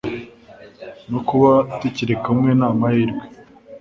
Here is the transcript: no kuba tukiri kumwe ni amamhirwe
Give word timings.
no 1.11 1.19
kuba 1.27 1.51
tukiri 1.79 2.15
kumwe 2.23 2.49
ni 2.59 2.65
amamhirwe 2.69 3.23